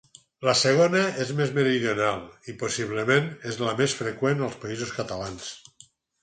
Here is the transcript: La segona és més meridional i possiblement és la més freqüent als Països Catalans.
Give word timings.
La 0.45 0.53
segona 0.59 1.01
és 1.25 1.33
més 1.41 1.51
meridional 1.57 2.17
i 2.53 2.55
possiblement 2.63 3.29
és 3.53 3.61
la 3.67 3.75
més 3.83 3.95
freqüent 4.01 4.43
als 4.49 4.57
Països 4.65 4.97
Catalans. 4.97 5.53